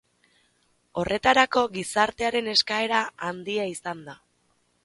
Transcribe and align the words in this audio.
Horretarako 1.01 1.63
gizartearen 1.77 2.51
eskaera 2.57 3.03
handia 3.29 3.71
izan 3.77 4.03
da. 4.09 4.21